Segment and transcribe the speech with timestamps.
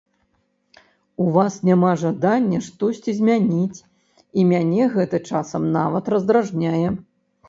[1.25, 3.79] У вас няма жадання штосьці змяніць,
[4.39, 6.87] і мяне гэта часам нават раздражняе.